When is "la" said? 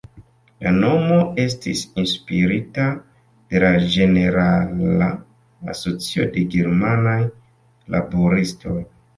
0.61-0.69, 3.65-3.71